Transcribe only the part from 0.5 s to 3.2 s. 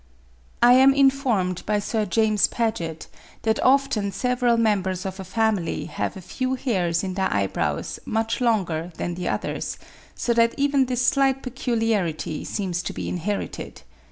I am informed by Sir James Paget